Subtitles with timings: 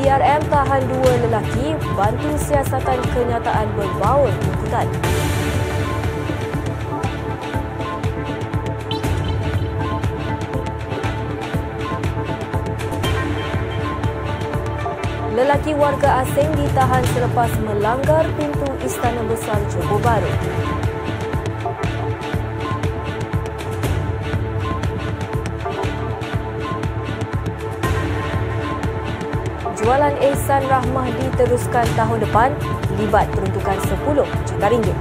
[0.00, 4.88] PDRM tahan dua lelaki bantu siasatan kenyataan berbaur angkutan.
[15.36, 20.32] Lelaki warga asing ditahan selepas melanggar pintu Istana Besar Johor Bahru.
[29.90, 32.54] Jualan Ehsan Rahmah diteruskan tahun depan,
[32.94, 34.94] libat peruntukan 10 juta ringgit.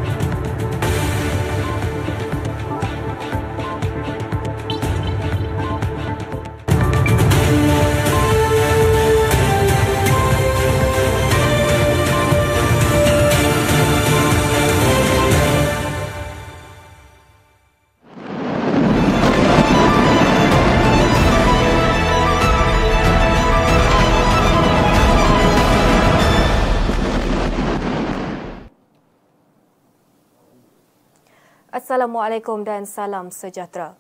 [31.90, 33.98] Assalamualaikum dan salam sejahtera.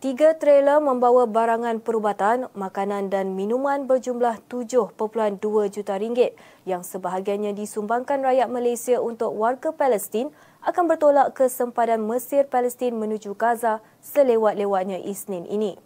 [0.00, 5.36] Tiga trailer membawa barangan perubatan, makanan dan minuman berjumlah 7.2
[5.68, 6.32] juta ringgit
[6.64, 10.32] yang sebahagiannya disumbangkan rakyat Malaysia untuk warga Palestin
[10.64, 15.76] akan bertolak ke sempadan Mesir Palestin menuju Gaza selewat-lewatnya Isnin ini.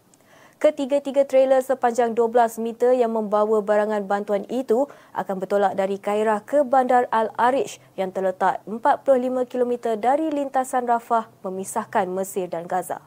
[0.59, 6.67] Ketiga-tiga trailer sepanjang 12 meter yang membawa barangan bantuan itu akan bertolak dari Kairah ke
[6.67, 9.07] Bandar Al-Arish yang terletak 45
[9.47, 12.99] km dari lintasan Rafah memisahkan Mesir dan Gaza.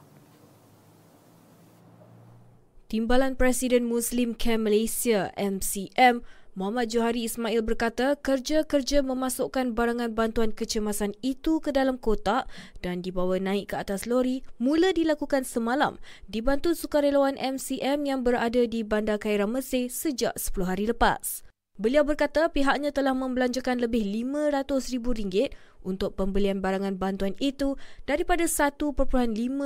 [2.88, 11.16] Timbalan Presiden Muslim Camp Malaysia MCM Muhammad Johari Ismail berkata kerja-kerja memasukkan barangan bantuan kecemasan
[11.24, 12.44] itu ke dalam kotak
[12.84, 15.96] dan dibawa naik ke atas lori mula dilakukan semalam
[16.28, 21.40] dibantu sukarelawan MCM yang berada di Bandar Kaira Mesir sejak 10 hari lepas.
[21.82, 25.50] Beliau berkata pihaknya telah membelanjakan lebih RM500,000
[25.82, 27.74] untuk pembelian barangan bantuan itu
[28.06, 28.86] daripada 1.5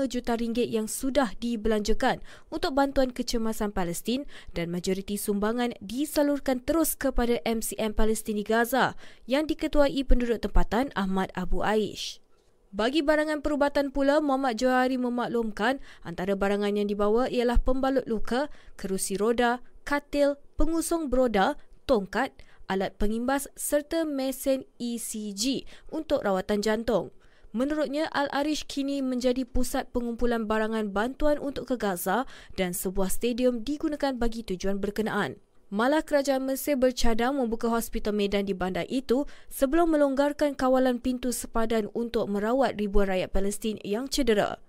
[0.09, 4.25] juta ringgit yang sudah dibelanjakan untuk bantuan kecemasan Palestin
[4.56, 8.97] dan majoriti sumbangan disalurkan terus kepada MCM Palestin di Gaza
[9.28, 12.25] yang diketuai penduduk tempatan Ahmad Abu Aish.
[12.72, 18.48] Bagi barangan perubatan pula, Muhammad Johari memaklumkan antara barangan yang dibawa ialah pembalut luka,
[18.81, 22.34] kerusi roda, katil, pengusung broda, tongkat,
[22.66, 27.14] alat pengimbas serta mesin ECG untuk rawatan jantung.
[27.56, 34.12] Menurutnya, Al-Arish kini menjadi pusat pengumpulan barangan bantuan untuk ke Gaza dan sebuah stadium digunakan
[34.12, 35.41] bagi tujuan berkenaan.
[35.72, 41.91] Malah kerajaan Mesir bercadang membuka hospital medan di bandar itu sebelum melonggarkan kawalan pintu sepadan
[41.91, 44.62] untuk merawat ribuan rakyat Palestin yang cedera.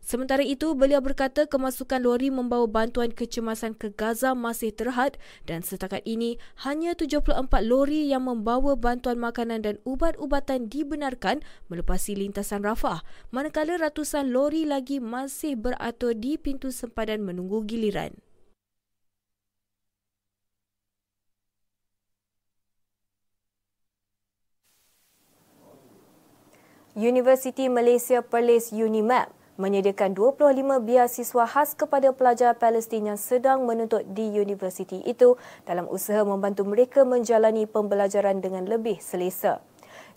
[0.00, 6.00] Sementara itu, beliau berkata kemasukan lori membawa bantuan kecemasan ke Gaza masih terhad dan setakat
[6.08, 13.76] ini hanya 74 lori yang membawa bantuan makanan dan ubat-ubatan dibenarkan melepasi lintasan Rafah, manakala
[13.76, 18.16] ratusan lori lagi masih beratur di pintu sempadan menunggu giliran.
[26.98, 34.32] Universiti Malaysia Perlis UNIMAP menyediakan 25 biasiswa khas kepada pelajar Palestin yang sedang menuntut di
[34.32, 35.36] universiti itu
[35.68, 39.60] dalam usaha membantu mereka menjalani pembelajaran dengan lebih selesa.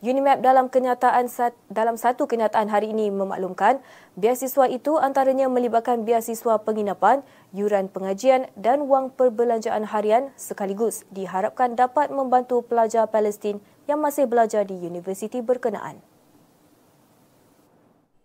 [0.03, 1.31] UNIMAP dalam kenyataan
[1.71, 3.79] dalam satu kenyataan hari ini memaklumkan
[4.19, 7.23] biasiswa itu antaranya melibatkan biasiswa penginapan,
[7.55, 14.67] yuran pengajian dan wang perbelanjaan harian sekaligus diharapkan dapat membantu pelajar Palestin yang masih belajar
[14.67, 16.12] di universiti berkenaan.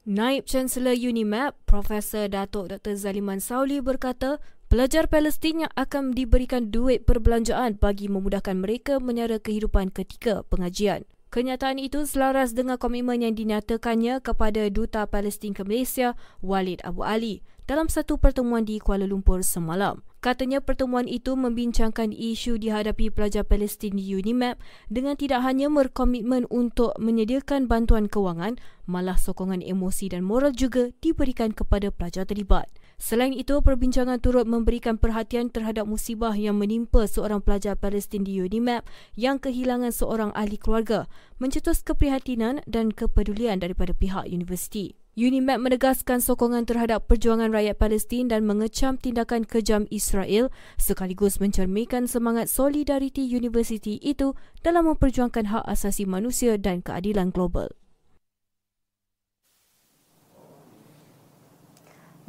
[0.08, 2.96] Naib Chancellor UNIMAP, Profesor Datuk Dr.
[2.96, 4.40] Zaliman Sauli berkata,
[4.72, 11.04] pelajar Palestin yang akan diberikan duit perbelanjaan bagi memudahkan mereka menyara kehidupan ketika pengajian.
[11.28, 17.44] Kenyataan itu selaras dengan komitmen yang dinyatakannya kepada Duta Palestin ke Malaysia, Walid Abu Ali,
[17.68, 20.00] dalam satu pertemuan di Kuala Lumpur semalam.
[20.18, 24.58] Katanya pertemuan itu membincangkan isu dihadapi pelajar Palestin di UNIMAP
[24.90, 28.58] dengan tidak hanya berkomitmen untuk menyediakan bantuan kewangan,
[28.90, 32.66] malah sokongan emosi dan moral juga diberikan kepada pelajar terlibat.
[32.98, 38.82] Selain itu, perbincangan turut memberikan perhatian terhadap musibah yang menimpa seorang pelajar Palestin di UNIMAP
[39.14, 41.06] yang kehilangan seorang ahli keluarga,
[41.38, 44.98] mencetus keprihatinan dan kepedulian daripada pihak universiti.
[45.18, 50.46] UNIMAP menegaskan sokongan terhadap perjuangan rakyat Palestin dan mengecam tindakan kejam Israel
[50.78, 57.66] sekaligus mencerminkan semangat solidariti universiti itu dalam memperjuangkan hak asasi manusia dan keadilan global.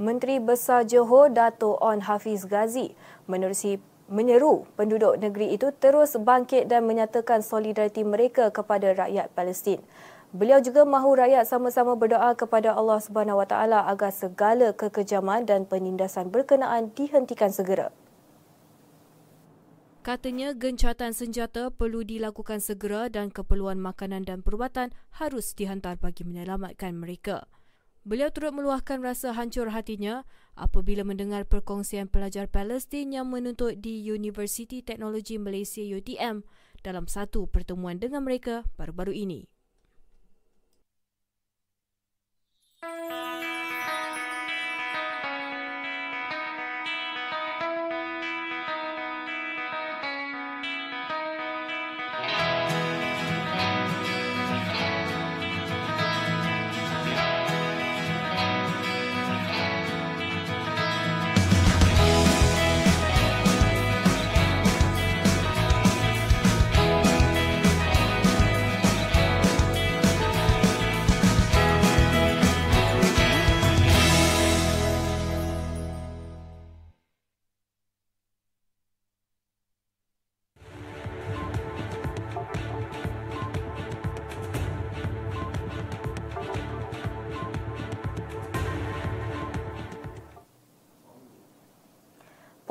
[0.02, 2.98] Menteri Besar Johor Dato' On Hafiz Ghazi
[3.30, 3.78] menerusi
[4.10, 9.78] menyeru penduduk negeri itu terus bangkit dan menyatakan solidariti mereka kepada rakyat Palestin.
[10.30, 15.66] Beliau juga mahu rakyat sama-sama berdoa kepada Allah Subhanahu Wa Taala agar segala kekejaman dan
[15.66, 17.90] penindasan berkenaan dihentikan segera.
[20.06, 26.94] Katanya gencatan senjata perlu dilakukan segera dan keperluan makanan dan perubatan harus dihantar bagi menyelamatkan
[26.94, 27.50] mereka.
[28.06, 30.24] Beliau turut meluahkan rasa hancur hatinya
[30.54, 36.46] apabila mendengar perkongsian pelajar Palestin yang menuntut di Universiti Teknologi Malaysia UTM
[36.86, 39.59] dalam satu pertemuan dengan mereka baru-baru ini.
[42.90, 43.29] Bye.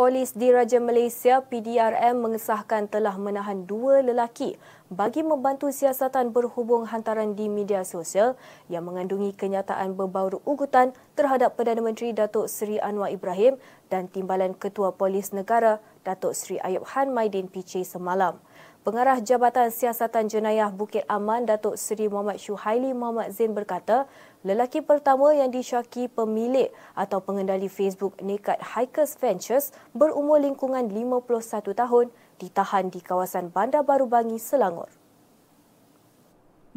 [0.08, 4.56] Polis Diraja Malaysia PDRM mengesahkan telah menahan dua lelaki
[4.88, 8.32] bagi membantu siasatan berhubung hantaran di media sosial
[8.72, 13.60] yang mengandungi kenyataan berbau ugutan terhadap Perdana Menteri Datuk Seri Anwar Ibrahim
[13.92, 15.76] dan Timbalan Ketua Polis Negara
[16.08, 18.40] Datuk Seri Ayub Han Maidin PC semalam.
[18.88, 24.08] Pengarah Jabatan Siasatan Jenayah Bukit Aman Datuk Seri Muhammad Syuhaili Muhammad Zain berkata,
[24.46, 32.06] lelaki pertama yang disyaki pemilik atau pengendali Facebook Nekat Hikers Ventures berumur lingkungan 51 tahun
[32.38, 34.90] ditahan di kawasan Bandar Baru Bangi, Selangor.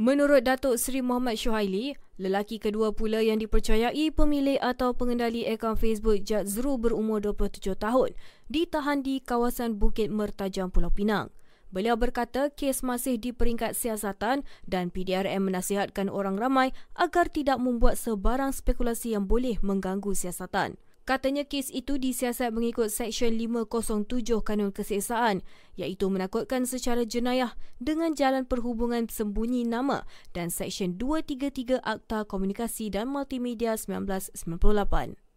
[0.02, 6.26] Menurut Datuk Seri Muhammad Syuhaili, lelaki kedua pula yang dipercayai pemilik atau pengendali akaun Facebook
[6.26, 8.18] Jadzru berumur 27 tahun
[8.50, 11.30] ditahan di kawasan Bukit Mertajam Pulau Pinang.
[11.72, 17.96] Beliau berkata kes masih di peringkat siasatan dan PDRM menasihatkan orang ramai agar tidak membuat
[17.96, 20.76] sebarang spekulasi yang boleh mengganggu siasatan.
[21.02, 24.06] Katanya kes itu disiasat mengikut Seksyen 507
[24.46, 25.42] Kanun Keseksaan
[25.74, 33.10] iaitu menakutkan secara jenayah dengan jalan perhubungan sembunyi nama dan Seksyen 233 Akta Komunikasi dan
[33.10, 35.31] Multimedia 1998.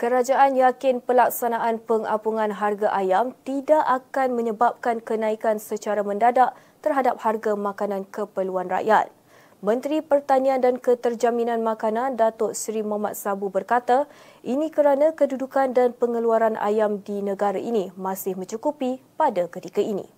[0.00, 8.08] Kerajaan yakin pelaksanaan pengapungan harga ayam tidak akan menyebabkan kenaikan secara mendadak terhadap harga makanan
[8.08, 9.12] keperluan rakyat.
[9.60, 14.08] Menteri Pertanian dan Keterjaminan Makanan Datuk Seri Muhammad Sabu berkata,
[14.40, 20.08] ini kerana kedudukan dan pengeluaran ayam di negara ini masih mencukupi pada ketika ini.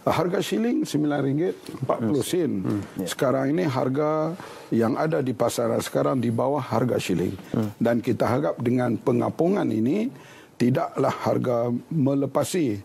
[0.00, 2.52] Harga shilling RM9.40 sen.
[2.64, 2.80] Hmm.
[2.96, 3.08] Yeah.
[3.08, 4.32] Sekarang ini harga
[4.72, 7.36] yang ada di pasaran sekarang di bawah harga shilling.
[7.52, 7.68] Hmm.
[7.76, 10.08] Dan kita harap dengan pengapungan ini
[10.56, 12.80] tidaklah harga melepasi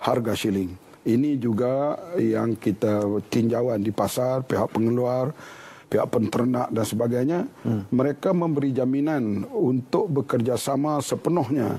[0.00, 0.72] harga shilling.
[1.04, 5.36] Ini juga yang kita tinjauan di pasar, pihak pengeluar,
[5.92, 7.40] pihak penternak dan sebagainya.
[7.60, 7.84] Hmm.
[7.92, 11.76] Mereka memberi jaminan untuk bekerjasama sepenuhnya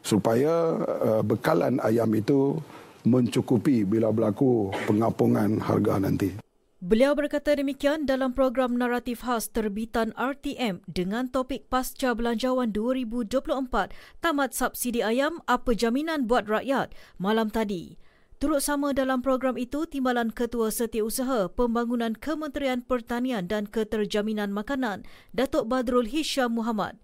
[0.00, 2.56] supaya uh, bekalan ayam itu
[3.04, 6.36] mencukupi bila berlaku pengapungan harga nanti.
[6.80, 13.92] Beliau berkata demikian dalam program naratif khas terbitan RTM dengan topik Pasca Belanjawan 2024
[14.24, 18.00] Tamat Subsidi Ayam Apa Jaminan Buat Rakyat malam tadi.
[18.40, 25.04] Turut sama dalam program itu Timbalan Ketua Setiausaha Pembangunan Kementerian Pertanian dan Keterjaminan Makanan
[25.36, 26.96] Datuk Badrul Hisham Muhammad.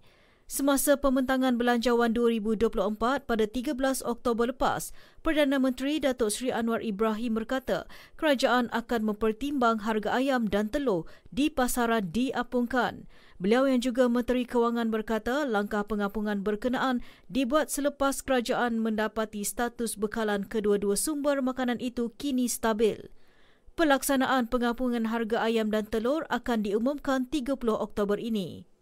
[0.47, 2.71] Semasa pembentangan Belanjawan 2024
[3.27, 3.75] pada 13
[4.07, 7.83] Oktober lepas, Perdana Menteri Datuk Seri Anwar Ibrahim berkata
[8.15, 11.03] kerajaan akan mempertimbang harga ayam dan telur
[11.35, 13.11] di pasaran diapungkan.
[13.43, 20.47] Beliau yang juga Menteri Kewangan berkata langkah pengapungan berkenaan dibuat selepas kerajaan mendapati status bekalan
[20.47, 23.11] kedua-dua sumber makanan itu kini stabil.
[23.75, 28.76] Pelaksanaan pengapungan harga ayam dan telur akan diumumkan 30 Oktober ini.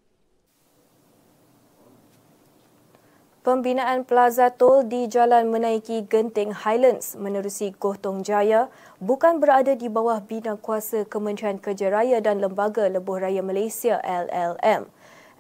[3.46, 10.18] Pembinaan Plaza Tol di Jalan Menaiki Genting Highlands menerusi Gohtong Jaya bukan berada di bawah
[10.18, 14.90] bina kuasa Kementerian Kerja Raya dan Lembaga Lebuh Raya Malaysia LLM.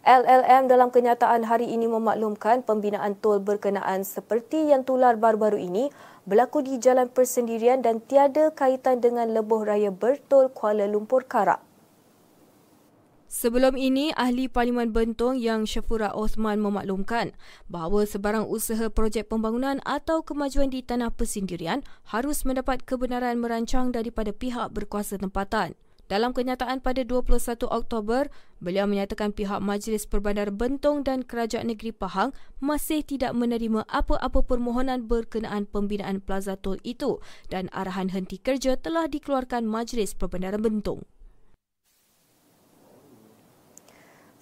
[0.05, 5.89] LLM dalam kenyataan hari ini memaklumkan pembinaan tol berkenaan seperti yang tular baru-baru ini
[6.29, 11.64] berlaku di jalan persendirian dan tiada kaitan dengan lebuh raya bertol Kuala Lumpur Karak.
[13.35, 17.35] Sebelum ini, Ahli Parlimen Bentong yang Syafura Osman memaklumkan
[17.67, 21.83] bahawa sebarang usaha projek pembangunan atau kemajuan di tanah persendirian
[22.15, 25.75] harus mendapat kebenaran merancang daripada pihak berkuasa tempatan.
[26.07, 28.31] Dalam kenyataan pada 21 Oktober,
[28.63, 32.31] beliau menyatakan pihak Majlis Perbandar Bentong dan Kerajaan Negeri Pahang
[32.63, 37.19] masih tidak menerima apa-apa permohonan berkenaan pembinaan Plaza Tol itu
[37.51, 41.03] dan arahan henti kerja telah dikeluarkan Majlis Perbandaran Bentong.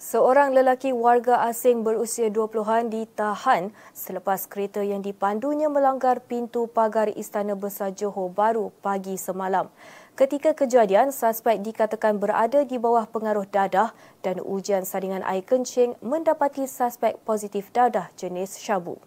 [0.04, 7.56] Seorang lelaki warga asing berusia 20-an ditahan selepas kereta yang dipandunya melanggar pintu pagar Istana
[7.56, 9.72] Besar Johor Baru pagi semalam.
[10.12, 16.68] Ketika kejadian, suspek dikatakan berada di bawah pengaruh dadah dan ujian saringan air kencing mendapati
[16.68, 19.00] suspek positif dadah jenis syabu.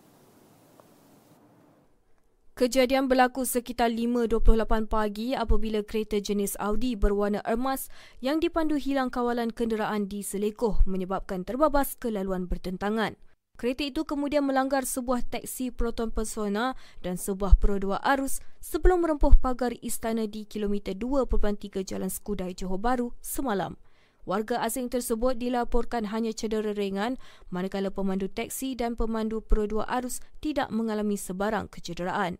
[2.57, 7.85] Kejadian berlaku sekitar 5.28 pagi apabila kereta jenis Audi berwarna emas
[8.17, 13.13] yang dipandu hilang kawalan kenderaan di Selekoh menyebabkan terbabas kelaluan bertentangan.
[13.61, 16.73] Kereta itu kemudian melanggar sebuah teksi Proton Persona
[17.05, 23.13] dan sebuah perodua arus sebelum merempuh pagar istana di kilometer 2.3 Jalan Skudai Johor Bahru
[23.21, 23.77] semalam.
[24.27, 27.15] Warga asing tersebut dilaporkan hanya cedera ringan
[27.47, 32.35] manakala pemandu teksi dan pemandu perodua arus tidak mengalami sebarang kecederaan.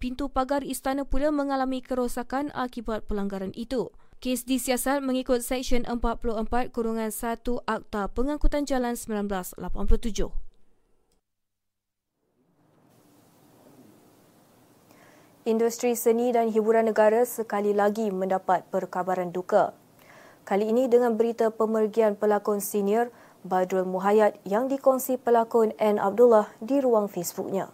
[0.00, 3.92] Pintu pagar istana pula mengalami kerosakan akibat pelanggaran itu.
[4.24, 10.48] Kes disiasat mengikut Seksyen 44 Kurungan 1 Akta Pengangkutan Jalan 1987.
[15.48, 19.72] industri seni dan hiburan negara sekali lagi mendapat perkabaran duka.
[20.48, 23.12] Kali ini dengan berita pemergian pelakon senior
[23.44, 26.00] Badrul Muhayyad yang dikongsi pelakon N.
[26.00, 27.68] Abdullah di ruang Facebooknya.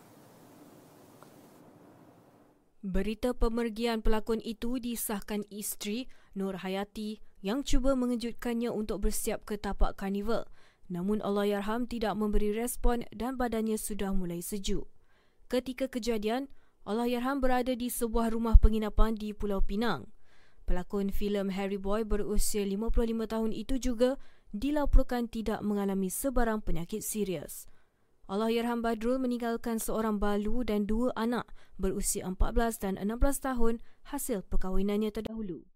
[2.83, 9.95] Berita pemergian pelakon itu disahkan isteri Nur Hayati yang cuba mengejutkannya untuk bersiap ke tapak
[9.95, 10.51] karnival.
[10.91, 14.91] Namun Allahyarham tidak memberi respon dan badannya sudah mulai sejuk.
[15.47, 16.51] Ketika kejadian,
[16.83, 20.14] Allahyarham berada di sebuah rumah penginapan di Pulau Pinang.
[20.65, 24.17] Pelakon filem Harry Boy berusia 55 tahun itu juga
[24.57, 27.69] dilaporkan tidak mengalami sebarang penyakit serius.
[28.25, 31.45] Allahyarham Badrul meninggalkan seorang balu dan dua anak
[31.77, 35.69] berusia 14 dan 16 tahun hasil perkahwinannya terdahulu.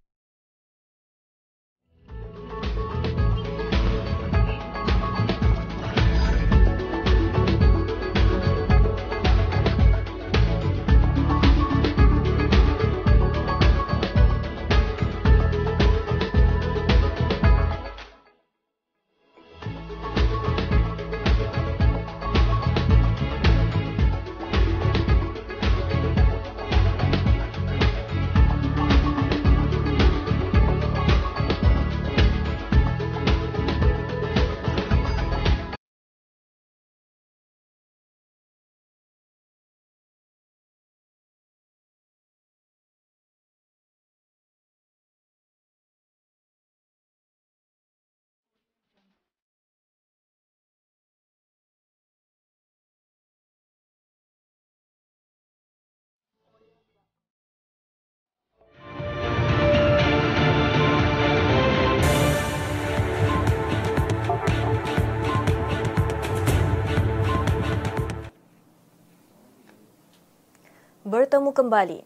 [71.29, 72.01] Bertemu kembali.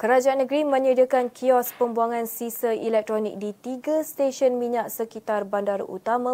[0.00, 6.32] Kerajaan negeri menyediakan kios pembuangan sisa elektronik di tiga stesen minyak sekitar bandar utama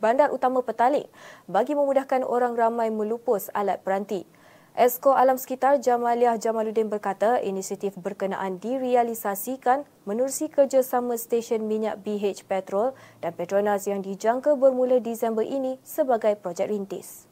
[0.00, 1.04] bandar utama Petaling
[1.44, 4.24] bagi memudahkan orang ramai melupus alat peranti.
[4.72, 12.96] Esko Alam Sekitar Jamaliah Jamaluddin berkata inisiatif berkenaan direalisasikan menerusi kerjasama stesen minyak BH Petrol
[13.20, 17.29] dan Petronas yang dijangka bermula Disember ini sebagai projek rintis.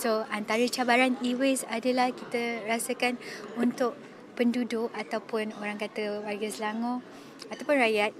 [0.00, 3.20] So antara cabaran e-waste adalah kita rasakan
[3.60, 3.92] untuk
[4.32, 7.04] penduduk ataupun orang kata warga Selangor
[7.52, 8.16] ataupun rakyat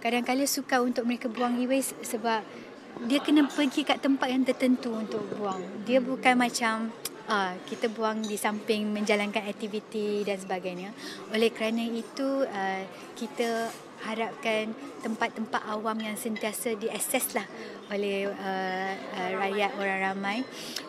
[0.00, 2.40] kadang-kadang suka untuk mereka buang e-waste sebab
[3.04, 5.60] dia kena pergi kat tempat yang tertentu untuk buang.
[5.84, 6.88] Dia bukan macam
[7.28, 10.96] uh, kita buang di samping menjalankan aktiviti dan sebagainya.
[11.28, 12.82] Oleh kerana itu uh,
[13.20, 13.68] kita
[14.08, 17.46] harapkan tempat-tempat awam yang sentiasa diakses lah
[17.88, 20.38] oleh uh, uh, rakyat orang ramai.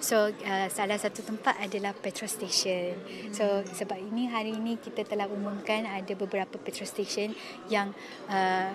[0.04, 3.00] So uh, salah satu tempat adalah petrol station.
[3.32, 7.32] So sebab ini hari ini kita telah umumkan ada beberapa petrol station
[7.72, 7.96] yang
[8.28, 8.72] uh,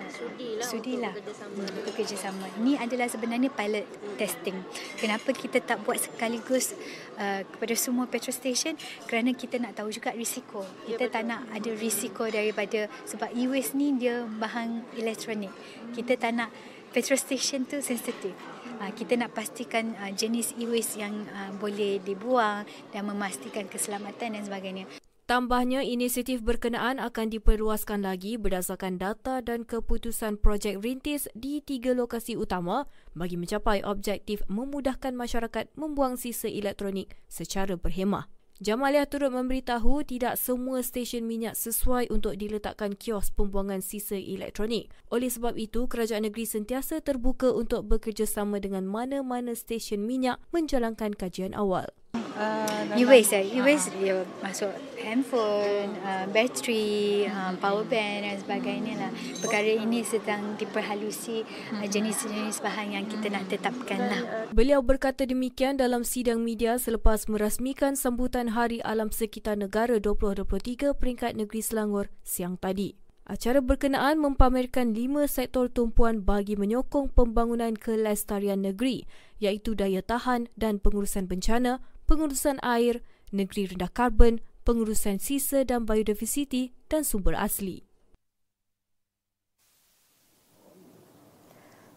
[0.61, 2.49] sudilah hmm, bekerjasama.
[2.61, 3.85] Ini adalah sebenarnya pilot
[4.17, 4.57] testing.
[4.97, 6.73] Kenapa kita tak buat sekaligus
[7.21, 8.73] uh, kepada semua petrol station?
[9.05, 10.65] Kerana kita nak tahu juga risiko.
[10.89, 14.81] Kita tak nak ada risiko daripada sebab e-waste ni dia bahan
[15.25, 15.53] elektronik.
[15.97, 16.49] Kita tak nak
[16.93, 18.37] petrol station tu sensitif.
[18.77, 24.43] Uh, kita nak pastikan uh, jenis e-waste yang uh, boleh dibuang dan memastikan keselamatan dan
[24.45, 24.85] sebagainya.
[25.25, 32.37] Tambahnya, inisiatif berkenaan akan diperluaskan lagi berdasarkan data dan keputusan projek rintis di tiga lokasi
[32.37, 32.85] utama
[33.17, 38.34] bagi mencapai objektif memudahkan masyarakat membuang sisa elektronik secara berhemah.
[38.63, 44.87] Jamaliah turut memberitahu tidak semua stesen minyak sesuai untuk diletakkan kios pembuangan sisa elektronik.
[45.11, 51.51] Oleh sebab itu, kerajaan negeri sentiasa terbuka untuk bekerjasama dengan mana-mana stesen minyak menjalankan kajian
[51.51, 51.91] awal.
[52.35, 53.45] Uh, e-waste eh.
[53.59, 53.99] E-waste uh.
[53.99, 59.11] dia masuk handphone, uh, bateri, uh, power bank dan sebagainya lah.
[59.39, 61.45] Perkara ini sedang diperhalusi
[61.77, 64.21] uh, jenis-jenis bahan yang kita nak tetapkan lah.
[64.51, 71.37] Beliau berkata demikian dalam sidang media selepas merasmikan sambutan Hari Alam Sekitar Negara 2023 peringkat
[71.37, 73.05] negeri Selangor siang tadi.
[73.25, 79.09] Acara berkenaan mempamerkan lima sektor tumpuan bagi menyokong pembangunan kelestarian negeri
[79.41, 83.01] iaitu daya tahan dan pengurusan bencana, pengurusan air,
[83.33, 87.85] negeri rendah karbon, pengurusan sisa dan biodiversiti dan sumber asli.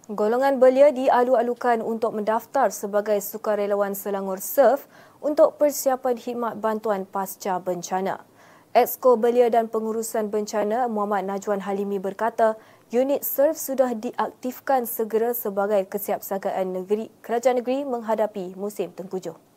[0.09, 4.89] Golongan belia dialu-alukan untuk mendaftar sebagai sukarelawan Selangor Surf
[5.21, 8.25] untuk persiapan khidmat bantuan pasca bencana.
[8.73, 12.61] Exco Belia dan Pengurusan Bencana Muhammad Najwan Halimi berkata,
[12.93, 19.48] unit SURF sudah diaktifkan segera sebagai kesiapsiagaan negeri kerajaan negeri menghadapi musim tengkujuh.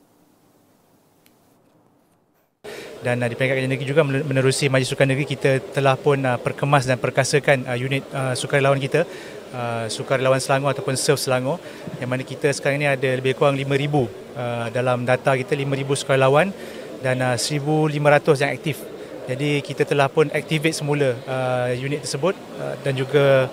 [3.01, 5.25] Dan uh, di peringkat negeri juga menerusi Majlis Sukan Negeri.
[5.25, 9.05] Kita telah pun uh, perkemas dan perkasakan uh, unit uh, sukarelawan kita
[9.53, 11.57] uh, sukarelawan Selangor ataupun SURF Selangor
[11.99, 14.07] yang mana kita sekarang ini ada lebih kurang 5,000 uh,
[14.71, 16.47] dalam data kita 5,000 sukarelawan
[17.01, 18.77] dan uh, 1,500 yang aktif.
[19.29, 23.47] Jadi kita telah pun activate semula uh, unit tersebut uh, dan juga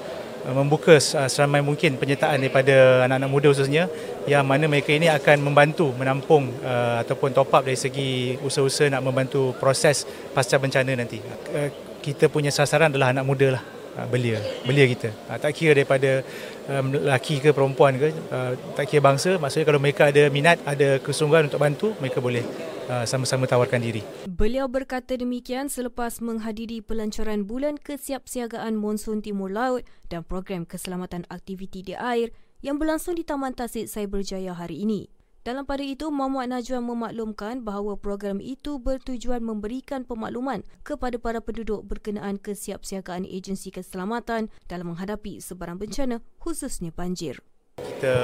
[0.46, 3.90] membuka uh, seramai mungkin penyertaan daripada anak-anak muda khususnya
[4.30, 9.02] yang mana mereka ini akan membantu menampung uh, ataupun top up dari segi usaha-usaha nak
[9.02, 11.18] membantu proses pasca bencana nanti.
[11.52, 13.62] Uh, kita punya sasaran adalah anak muda lah
[13.98, 15.10] uh, belia, belia kita.
[15.26, 16.22] Uh, tak kira daripada
[16.70, 21.02] um, lelaki ke perempuan ke, uh, tak kira bangsa, maksudnya kalau mereka ada minat, ada
[21.02, 24.02] kesungguhan untuk bantu, mereka boleh Uh, sama-sama tawarkan diri.
[24.24, 31.84] Beliau berkata demikian selepas menghadiri pelancaran bulan kesiapsiagaan monsun timur laut dan program keselamatan aktiviti
[31.84, 32.32] di air
[32.64, 35.06] yang berlangsung di Taman Tasik Cyberjaya hari ini.
[35.46, 41.88] Dalam pada itu, Muhammad Najwan memaklumkan bahawa program itu bertujuan memberikan pemakluman kepada para penduduk
[41.88, 47.40] berkenaan kesiapsiagaan agensi keselamatan dalam menghadapi sebarang bencana khususnya banjir.
[47.86, 48.16] Kita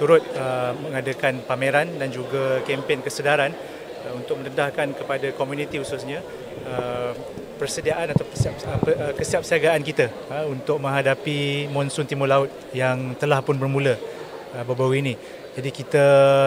[0.00, 3.52] turut uh, mengadakan pameran dan juga kempen kesedaran
[4.02, 6.18] Uh, untuk mendedahkan kepada komuniti khususnya
[6.66, 7.14] uh,
[7.54, 10.10] persediaan atau uh, kesiapsiagaan kita
[10.50, 13.94] untuk menghadapi monsun timur laut yang telah pun bermula
[14.60, 15.14] baru-baru ini.
[15.52, 16.04] Jadi kita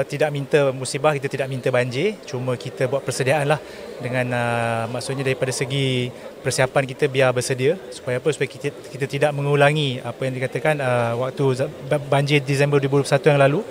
[0.10, 3.62] tidak minta musibah, kita tidak minta banjir, cuma kita buat persediaan lah
[4.02, 6.10] dengan uh, maksudnya daripada segi
[6.42, 11.14] persiapan kita biar bersedia supaya apa supaya kita, kita tidak mengulangi apa yang dikatakan uh,
[11.22, 11.70] waktu
[12.10, 13.62] banjir Disember 2021 yang lalu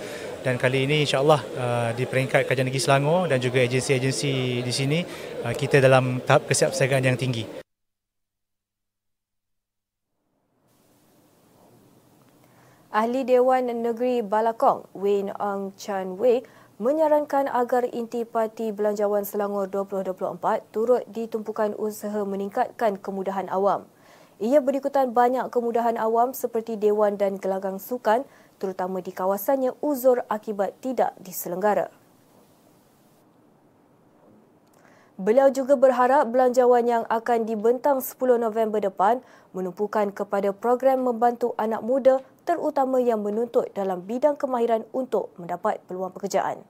[0.47, 5.01] dan kali ini insyaAllah uh, di peringkat Kajian Negeri Selangor dan juga agensi-agensi di sini
[5.43, 7.64] uh, kita dalam tahap kesiapsiagaan yang tinggi.
[12.95, 16.47] Ahli Dewan Negeri Balakong, Wayne Ong Chan Wei,
[16.79, 20.39] menyarankan agar intipati Belanjawan Selangor 2024
[20.71, 23.91] turut ditumpukan usaha meningkatkan kemudahan awam.
[24.39, 28.23] Ia berikutan banyak kemudahan awam seperti Dewan dan Gelanggang Sukan
[28.63, 31.91] terutama di kawasannya uzur akibat tidak diselenggara.
[35.15, 39.23] Beliau juga berharap belanjawan yang akan dibentang 10 November depan
[39.55, 46.11] menumpukan kepada program membantu anak muda terutama yang menuntut dalam bidang kemahiran untuk mendapat peluang
[46.11, 46.67] pekerjaan.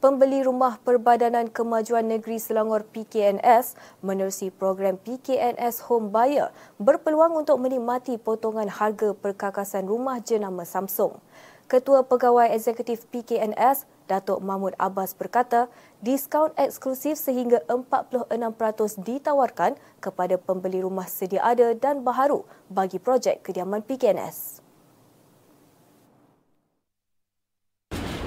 [0.00, 8.16] Pembeli Rumah Perbadanan Kemajuan Negeri Selangor PKNS menerusi program PKNS Home Buyer berpeluang untuk menikmati
[8.16, 11.20] potongan harga perkakasan rumah jenama Samsung.
[11.68, 15.68] Ketua Pegawai Eksekutif PKNS, Datuk Mahmud Abbas berkata,
[16.00, 23.84] diskaun eksklusif sehingga 46% ditawarkan kepada pembeli rumah sedia ada dan baharu bagi projek kediaman
[23.84, 24.69] PKNS.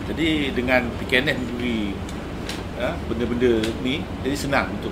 [0.04, 1.96] Jadi dengan PKNS memberi
[2.76, 4.92] ya, benda-benda ni, jadi senang untuk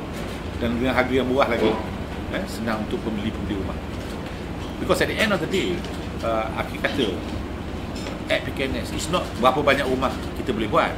[0.63, 1.67] dan dengan harga yang murah lagi,
[2.31, 3.75] ya, senang untuk pembeli-pembeli rumah.
[4.79, 5.75] Because at the end of the day,
[6.23, 7.11] uh, aku kata
[8.31, 10.95] at PKNS It's not berapa banyak rumah kita boleh buat.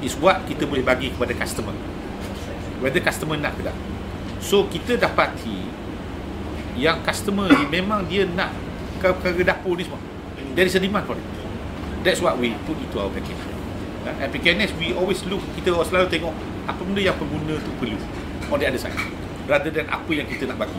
[0.00, 1.76] It's what kita boleh bagi kepada customer.
[2.80, 3.76] Whether customer nak ke tak.
[4.40, 5.64] So kita dapati
[6.76, 8.52] Yang customer ni memang dia nak
[9.00, 10.00] Kerja dapur ni semua.
[10.56, 11.43] There is a demand for it
[12.04, 13.40] That's what we put into our package
[14.04, 16.36] At PKNS we always look Kita selalu tengok
[16.68, 17.96] Apa benda yang pengguna tu perlu
[18.52, 18.92] On the other side
[19.48, 20.76] Rather than apa yang kita nak bagi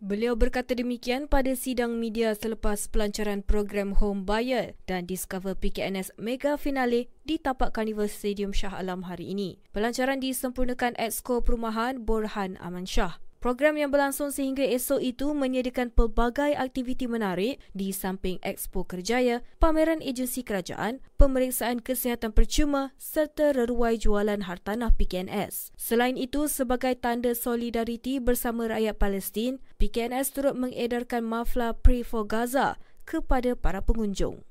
[0.00, 6.56] Beliau berkata demikian pada sidang media selepas pelancaran program Home Buyer dan Discover PKNS Mega
[6.56, 9.60] Finale di tapak Carnival Stadium Shah Alam hari ini.
[9.76, 13.20] Pelancaran disempurnakan Exco Perumahan Borhan Aman Shah.
[13.40, 20.04] Program yang berlangsung sehingga esok itu menyediakan pelbagai aktiviti menarik di samping Expo Kerjaya, pameran
[20.04, 25.72] agensi kerajaan, pemeriksaan kesihatan percuma serta reruai jualan hartanah PKNS.
[25.72, 32.76] Selain itu, sebagai tanda solidariti bersama rakyat Palestin, PKNS turut mengedarkan mafla Pray for Gaza
[33.08, 34.44] kepada para pengunjung.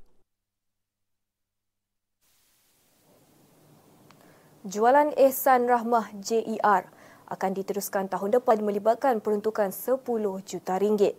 [4.66, 6.90] Jualan Ehsan Rahmah JER
[7.30, 10.02] akan diteruskan tahun depan melibatkan peruntukan 10
[10.42, 11.14] juta ringgit.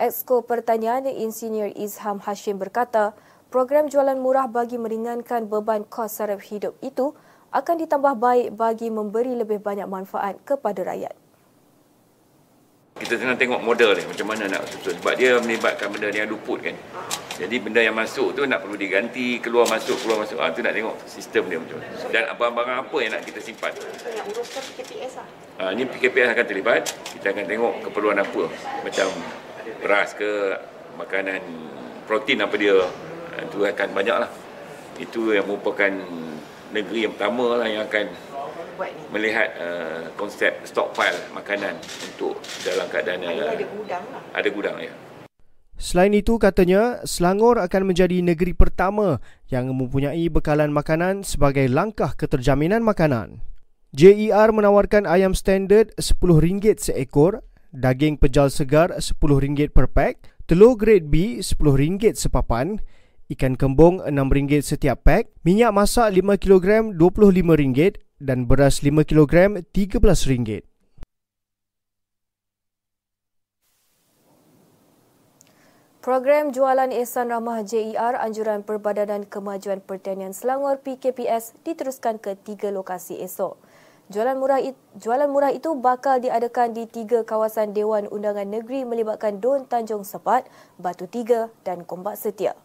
[0.00, 3.12] Exco Pertanian Insinyur Izham Hashim berkata,
[3.52, 7.12] program jualan murah bagi meringankan beban kos saraf hidup itu
[7.50, 11.12] akan ditambah baik bagi memberi lebih banyak manfaat kepada rakyat.
[12.96, 16.62] Kita tengah tengok model ni macam mana nak susun sebab dia melibatkan benda yang luput
[16.62, 16.76] kan.
[17.40, 20.36] Jadi benda yang masuk tu nak perlu diganti, keluar masuk, keluar masuk.
[20.36, 21.88] Ah tu nak tengok sistem dia macam mana.
[22.12, 23.72] Dan barang-barang apa yang nak kita simpan.
[23.72, 25.26] So yang uruskan PKPS lah.
[25.56, 26.92] Ah ni PKPS akan terlibat.
[27.16, 28.42] Kita akan tengok keperluan apa.
[28.84, 29.08] Macam
[29.80, 30.30] beras ke,
[31.00, 31.40] makanan
[32.04, 32.76] protein apa dia.
[33.40, 34.30] Itu akan banyak lah.
[35.00, 35.88] Itu yang merupakan
[36.76, 38.06] negeri yang pertama lah yang akan
[39.12, 44.20] melihat uh, konsep stockpile makanan untuk dalam keadaan uh, ada gudang lah.
[44.36, 44.92] Ada gudang ya.
[45.80, 49.16] Selain itu katanya Selangor akan menjadi negeri pertama
[49.48, 53.40] yang mempunyai bekalan makanan sebagai langkah keterjaminan makanan.
[53.96, 57.40] JER menawarkan ayam standard RM10 seekor,
[57.72, 62.76] daging pejal segar RM10 per pack, telur grade B RM10 sepapan,
[63.32, 70.69] ikan kembung RM6 setiap pack, minyak masak 5 kg RM25 dan beras 5 kg RM13.
[76.00, 83.20] Program Jualan Ehsan Ramah JER Anjuran Perbadanan Kemajuan Pertanian Selangor PKPS diteruskan ke tiga lokasi
[83.20, 83.60] esok.
[84.08, 84.64] Jualan murah,
[84.96, 90.48] jualan murah itu bakal diadakan di tiga kawasan Dewan Undangan Negeri melibatkan Don Tanjung Sepat,
[90.80, 92.56] Batu Tiga dan Kombak Setia.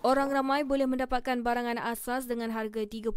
[0.00, 3.12] Orang ramai boleh mendapatkan barangan asas dengan harga 30%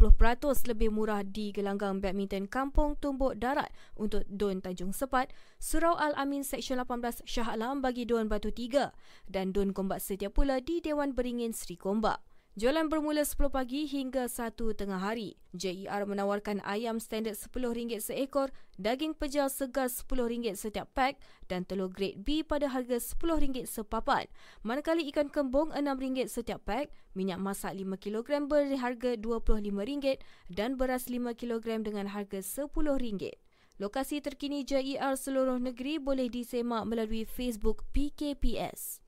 [0.68, 5.32] lebih murah di gelanggang badminton Kampung Tumbuk Darat untuk Don Tanjung Sepat,
[5.64, 8.92] Surau Al-Amin Seksyen 18 Shah Alam bagi Don Batu 3
[9.32, 12.33] dan Don Kombat Setia pula di Dewan Beringin Sri Kombak.
[12.54, 15.42] Jualan bermula 10 pagi hingga 1 tengah hari.
[15.58, 21.18] JER menawarkan ayam standard RM10 seekor, daging pejal segar RM10 setiap pack
[21.50, 24.30] dan telur grade B pada harga RM10 sepapan.
[24.62, 30.22] Manakala ikan kembung RM6 setiap pack, minyak masak 5 kg berharga RM25
[30.54, 33.34] dan beras 5 kg dengan harga RM10.
[33.82, 39.03] Lokasi terkini JER seluruh negeri boleh disemak melalui Facebook PKPS.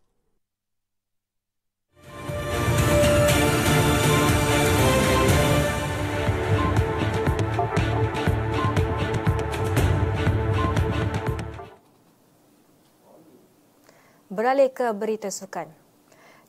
[14.25, 15.69] Beralih ke berita sukan.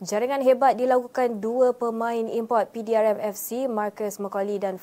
[0.01, 4.77] Jaringan hebat dilakukan dua pemain import PDRM FC, Marcus McCauley dan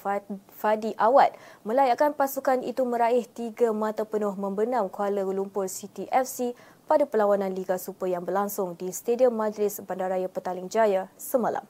[0.53, 6.57] Fadi Awad melayakkan pasukan itu meraih tiga mata penuh membenam Kuala Lumpur City FC
[6.89, 11.65] pada perlawanan Liga Super yang berlangsung di Stadium Majlis Bandaraya Petaling Jaya semalam.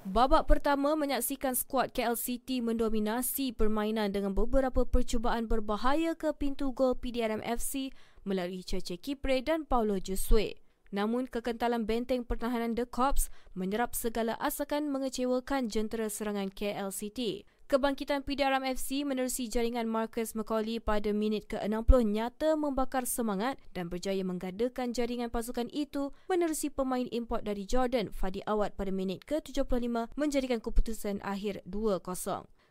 [0.00, 6.96] Babak pertama menyaksikan skuad KL City mendominasi permainan dengan beberapa percubaan berbahaya ke pintu gol
[6.96, 10.60] PDRM FC melalui Cece Kipre dan Paulo Jusue.
[10.90, 17.46] Namun kekentalan benteng pertahanan The Cops menyerap segala asakan mengecewakan jentera serangan KL City.
[17.70, 24.26] Kebangkitan PDRM FC menerusi jaringan Marcus McCauley pada minit ke-60 nyata membakar semangat dan berjaya
[24.26, 30.58] menggadakan jaringan pasukan itu menerusi pemain import dari Jordan, Fadi Awad pada minit ke-75 menjadikan
[30.58, 32.02] keputusan akhir 2-0.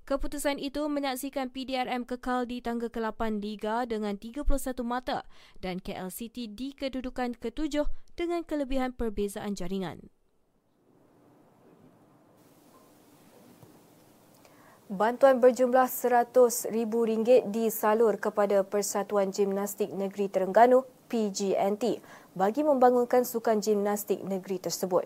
[0.10, 4.42] Keputusan itu menyaksikan PDRM kekal di tangga ke-8 Liga dengan 31
[4.82, 5.22] mata
[5.62, 7.86] dan KL City di kedudukan ke-7
[8.18, 10.10] dengan kelebihan perbezaan jaringan.
[14.90, 22.02] Bantuan berjumlah RM100,000 disalur kepada Persatuan Gimnastik Negeri Terengganu PGNT
[22.34, 25.06] bagi membangunkan sukan gimnastik negeri tersebut.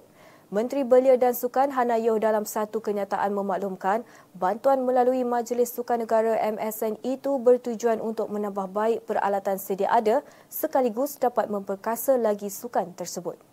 [0.53, 4.05] Menteri Belia dan Sukan Hana Yoh dalam satu kenyataan memaklumkan
[4.37, 10.21] bantuan melalui Majlis Sukan Negara MSN itu bertujuan untuk menambah baik peralatan sedia ada
[10.53, 13.52] sekaligus dapat memperkasa lagi sukan tersebut.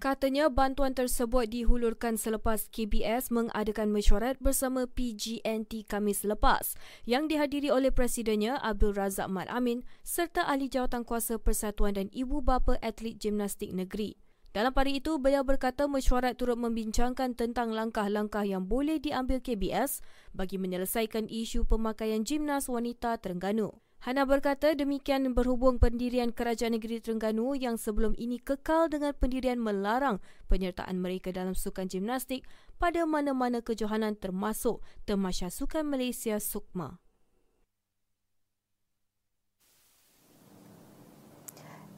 [0.00, 6.72] Katanya bantuan tersebut dihulurkan selepas KBS mengadakan mesyuarat bersama PGNT Kamis lepas
[7.04, 12.40] yang dihadiri oleh Presidennya Abdul Razak Mat Amin serta ahli jawatan kuasa Persatuan dan ibu
[12.40, 14.16] bapa atlet gimnastik negeri.
[14.56, 20.00] Dalam pada itu, beliau berkata mesyuarat turut membincangkan tentang langkah-langkah yang boleh diambil KBS
[20.32, 23.76] bagi menyelesaikan isu pemakaian gimnas wanita Terengganu.
[24.00, 30.24] Hana berkata demikian berhubung pendirian Kerajaan Negeri Terengganu yang sebelum ini kekal dengan pendirian melarang
[30.48, 32.48] penyertaan mereka dalam sukan gimnastik
[32.80, 36.96] pada mana-mana kejohanan termasuk Temasya Sukan Malaysia Sukma.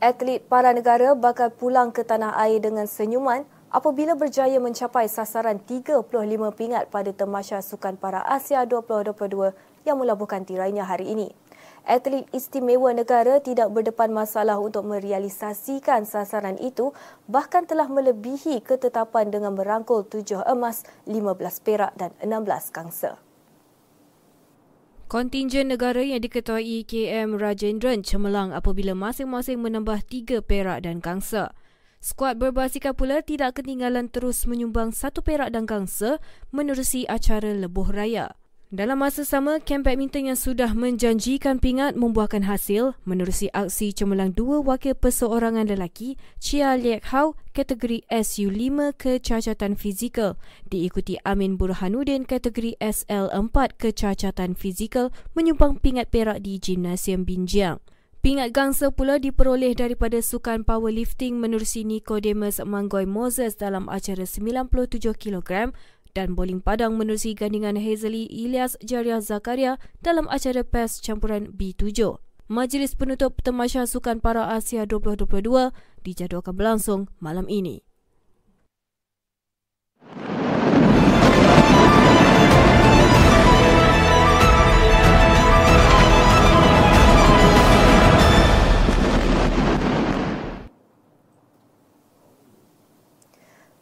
[0.03, 6.11] Atlet para negara bakal pulang ke tanah air dengan senyuman apabila berjaya mencapai sasaran 35
[6.59, 9.55] pingat pada Temasya Sukan Para Asia 2022
[9.87, 11.31] yang melabuhkan tirainya hari ini
[11.87, 16.95] atlet istimewa negara tidak berdepan masalah untuk merealisasikan sasaran itu
[17.27, 23.19] bahkan telah melebihi ketetapan dengan merangkul tujuh emas, 15 perak dan 16 kangsa.
[25.13, 31.53] Kontingen negara yang diketuai KM Rajendran cemerlang apabila masing-masing menambah tiga perak dan kangsa.
[32.01, 36.17] Skuad berbasikan pula tidak ketinggalan terus menyumbang satu perak dan kangsa
[36.49, 38.35] menerusi acara lebuh raya.
[38.73, 44.65] Dalam masa sama, kem badminton yang sudah menjanjikan pingat membuahkan hasil menerusi aksi cemerlang dua
[44.65, 50.41] wakil perseorangan lelaki Chia Liek Hao kategori SU5 kecacatan fizikal
[50.73, 57.77] diikuti Amin Burhanuddin kategori SL4 kecacatan fizikal menyumbang pingat perak di Gimnasium Binjiang.
[58.25, 65.75] Pingat gangsa pula diperoleh daripada sukan powerlifting menerusi Nicodemus Manggoy Moses dalam acara 97 kg
[66.13, 72.21] dan bowling padang menerusi gandingan Hazeli Ilyas Jariah Zakaria dalam acara PES campuran B7.
[72.53, 75.73] Majlis penutup Temasya Sukan Para Asia 2022
[76.05, 77.81] dijadualkan berlangsung malam ini.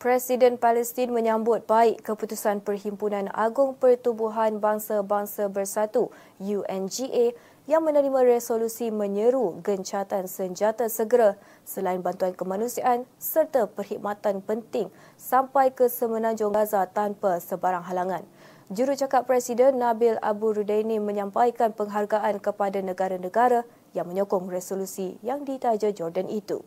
[0.00, 6.08] Presiden Palestin menyambut baik keputusan Perhimpunan Agung Pertubuhan Bangsa-Bangsa Bersatu
[6.40, 7.36] UNGA
[7.68, 11.36] yang menerima resolusi menyeru gencatan senjata segera
[11.68, 14.88] selain bantuan kemanusiaan serta perkhidmatan penting
[15.20, 18.24] sampai ke semenanjung Gaza tanpa sebarang halangan.
[18.72, 26.32] Jurucakap Presiden Nabil Abu Rudaini menyampaikan penghargaan kepada negara-negara yang menyokong resolusi yang ditaja Jordan
[26.32, 26.64] itu.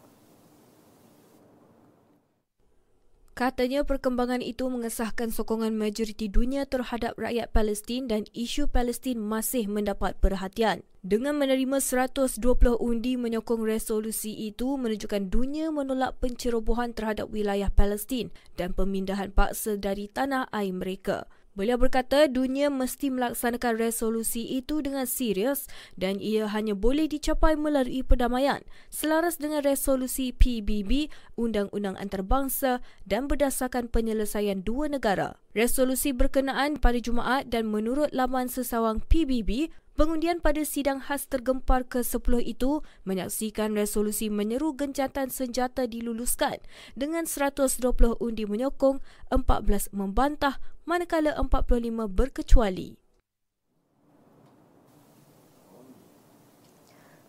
[3.34, 10.14] Katanya perkembangan itu mengesahkan sokongan majoriti dunia terhadap rakyat Palestin dan isu Palestin masih mendapat
[10.22, 10.86] perhatian.
[11.02, 12.38] Dengan menerima 120
[12.78, 20.14] undi menyokong resolusi itu menunjukkan dunia menolak pencerobohan terhadap wilayah Palestin dan pemindahan paksa dari
[20.14, 21.26] tanah air mereka.
[21.54, 28.02] Beliau berkata dunia mesti melaksanakan resolusi itu dengan serius dan ia hanya boleh dicapai melalui
[28.02, 35.38] perdamaian selaras dengan resolusi PBB, Undang-Undang Antarabangsa dan berdasarkan penyelesaian dua negara.
[35.54, 42.42] Resolusi berkenaan pada Jumaat dan menurut laman sesawang PBB Pengundian pada sidang khas tergempar ke-10
[42.42, 46.58] itu menyaksikan resolusi menyeru gencatan senjata diluluskan
[46.98, 47.78] dengan 120
[48.18, 53.00] undi menyokong, 14 membantah manakala 45 berkecuali.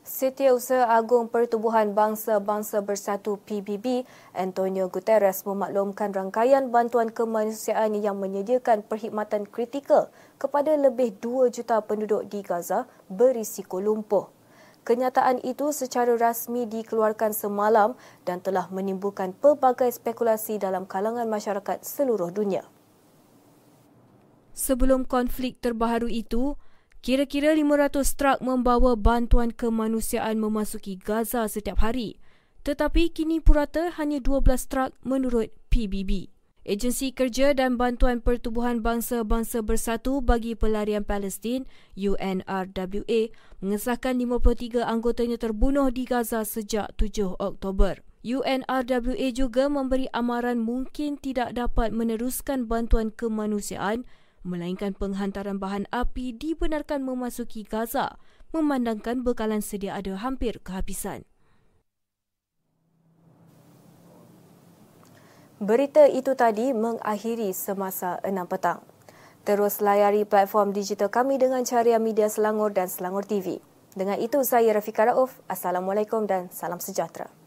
[0.05, 4.05] Setiausaha Agung Pertubuhan Bangsa-Bangsa Bersatu PBB,
[4.37, 12.29] Antonio Guterres memaklumkan rangkaian bantuan kemanusiaan yang menyediakan perkhidmatan kritikal kepada lebih 2 juta penduduk
[12.29, 14.29] di Gaza berisiko lumpuh.
[14.85, 17.97] Kenyataan itu secara rasmi dikeluarkan semalam
[18.29, 22.74] dan telah menimbulkan pelbagai spekulasi dalam kalangan masyarakat seluruh dunia.
[24.55, 26.55] Sebelum konflik terbaru itu,
[27.03, 32.23] kira-kira 500 truk membawa bantuan kemanusiaan memasuki Gaza setiap hari.
[32.63, 36.33] Tetapi kini purata hanya 12 truk menurut PBB.
[36.65, 43.29] Agensi Kerja dan Bantuan Pertubuhan Bangsa-Bangsa Bersatu bagi Pelarian Palestin UNRWA
[43.61, 48.01] mengesahkan 53 anggotanya terbunuh di Gaza sejak 7 Oktober.
[48.25, 54.09] UNRWA juga memberi amaran mungkin tidak dapat meneruskan bantuan kemanusiaan
[54.45, 58.21] melainkan penghantaran bahan api dibenarkan memasuki Gaza
[58.55, 61.27] memandangkan bekalan sedia ada hampir kehabisan.
[65.65, 68.85] Berita itu tadi mengakhiri semasa 6 petang.
[69.49, 73.65] Terus layari platform digital kami dengan carian media Selangor dan Selangor TV.
[73.97, 75.41] Dengan itu saya Rafika Rauf.
[75.49, 77.44] Assalamualaikum dan salam sejahtera.